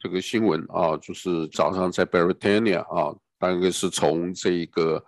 [0.00, 5.02] 这个新闻啊，就是早上在 b r i t a n i a 啊，大概是从这一个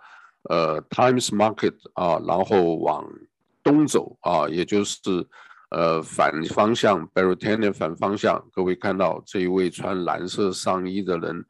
[0.49, 3.05] 呃 Times Market 啊，然后往
[3.63, 4.99] 东走啊，也就是
[5.71, 11.45] 呃反方向 b r i t a n i a 反方向，各位看到这一位穿蓝色上衣的人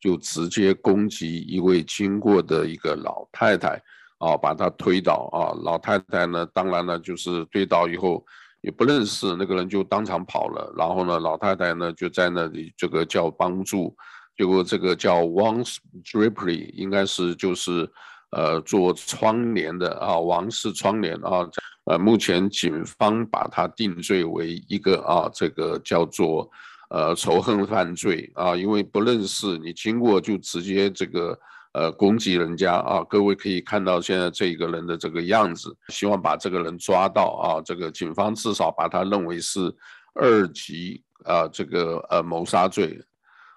[0.00, 3.80] 就直接攻击一位经过的一个老太太
[4.18, 8.24] 啊，把她推倒啊，老太太呢，当然了，就是推倒以后。
[8.62, 10.72] 也不认识那个人，就当场跑了。
[10.76, 13.96] 然后呢，老太太呢就在那里这个叫帮助，
[14.36, 15.66] 结果这个叫 Wang
[16.04, 17.90] Drapery，应该是就是
[18.30, 21.48] 呃做窗帘的啊，王氏窗帘啊。
[21.84, 26.48] 呃，目前警方把他定罪为一个啊，这个叫做
[26.90, 31.38] 呃仇恨犯罪啊，因为不认识你经过就直接这个。
[31.72, 33.04] 呃，攻击人家啊！
[33.08, 37.62] 各位可以看到现在这个人的这个样子，希望把这个人抓到啊！
[37.64, 39.72] 这个警方至少把他认为是
[40.14, 43.00] 二级啊，这个呃谋杀罪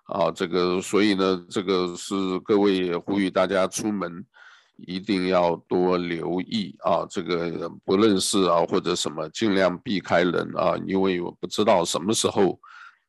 [0.05, 4.23] 啊，这个所以呢，这个是各位也呼吁大家出门
[4.77, 7.07] 一定要多留意啊！
[7.09, 12.59] 这个不认识啊或者什么，尽量避开人啊，因为我不知道什么时候。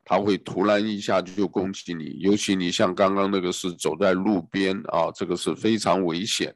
[0.04, 6.54] 他会突然一下就攻击你，尤其你像刚刚那个是走在路边啊，这个是非常危险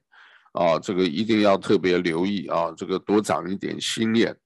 [0.53, 4.37] 啊，这个一定要特别留意啊，这个多长一点心眼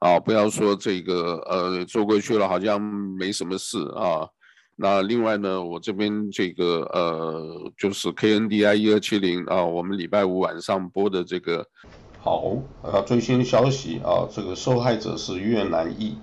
[0.00, 4.26] 啊，不要说这个呃坐过去了好像没什么事啊。
[4.80, 11.66] 那另外呢，我这边这个呃就是 KNDI 一二七零啊，我们礼拜五晚上播的这个
[12.20, 16.16] 好啊最新消息啊，这个受害者是越南裔。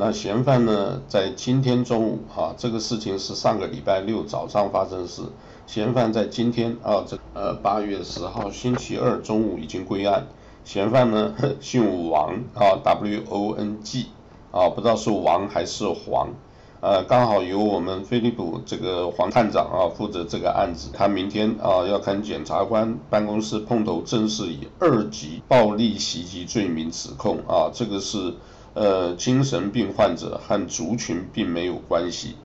[0.00, 5.22] 那嫌犯呢，在今天中午，哈，这个事情是上个礼拜六早上发生的事。
[5.66, 10.24] 嫌犯在今天啊，这呃八月十号星期二中午已经归案。
[10.62, 14.06] 嫌犯呢姓王啊，W O N G
[14.52, 16.28] 啊，不知道是王还是黄，
[16.80, 20.90] 呃，刚好由我们菲利普这个黄探长啊负责这个案子。
[20.92, 28.32] 他明天啊要看检察官办公室碰头，正式以二级暴力袭击罪名指控啊，这个是。
[28.74, 32.36] 呃，精神病患者和族群并没有关系。